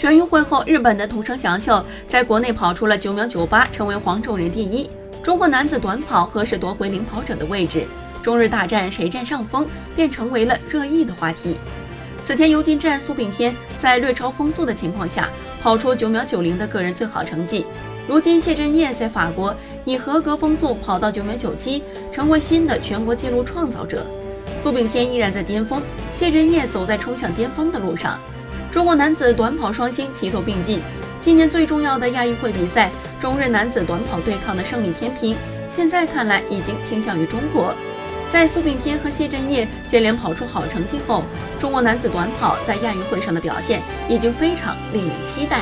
[0.00, 4.88] 全运会后，日本的桐生祥秀在国内跑出了九秒九八，成为黄种人第一。
[5.22, 7.84] 中国男子短跑何时夺回领跑者的位置？
[8.22, 11.58] 中日大战谁占上风，便成为了热议的话题。
[12.24, 15.28] 此前，尤金战苏炳添在略超风速的情况下，
[15.60, 17.66] 跑出九秒九零的个人最好成绩。
[18.08, 19.54] 如今，谢震业在法国
[19.84, 24.06] 以合格风速跑到九秒九七，成为新的全国纪录创造者。
[24.58, 28.18] 苏炳添依然在巅峰，谢震业走在冲向巅峰的路上。
[28.70, 30.80] 中国男子短跑双星齐头并进。
[31.20, 35.36] 今年最重要的亚运会比赛，中日男子短跑对抗的胜利天平，
[35.68, 37.74] 现在看来已经倾向于中国。
[38.28, 41.24] 在苏炳添和谢震业接连跑出好成绩后，
[41.58, 45.58] 中国男子短跑在亚运会上的表现已经非常令人期待。